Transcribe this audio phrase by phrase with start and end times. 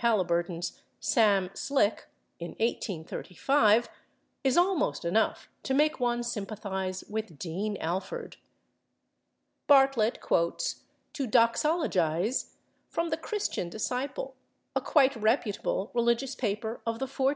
[0.00, 2.06] Haliburton's "Sam Slick"
[2.40, 3.88] in 1835,
[4.42, 8.38] is almost enough to make one sympathize with Dean Alford.
[9.68, 12.56] Bartlett quotes /to doxologize/
[12.88, 14.34] from the /Christian Disciple/,
[14.74, 17.32] a quite reputable religious paper of the 40's.